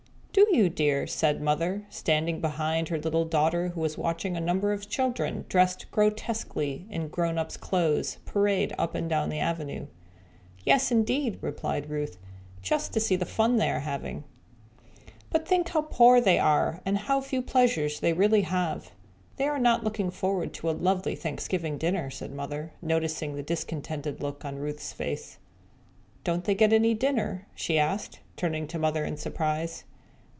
[0.33, 4.71] "Do you, dear?" said Mother, standing behind her little daughter who was watching a number
[4.71, 9.87] of children dressed grotesquely in grown ups' clothes parade up and down the avenue.
[10.63, 12.17] "Yes, indeed," replied Ruth,
[12.61, 14.23] "just see the fun they are having."
[15.29, 18.91] "But think how poor they are and how few pleasures they really have;
[19.35, 24.21] they are not looking forward to a lovely Thanksgiving dinner," said Mother, noticing the discontented
[24.21, 25.39] look on Ruth's face.
[26.23, 29.83] "Don't they get any dinner?" she asked, turning to Mother in surprise.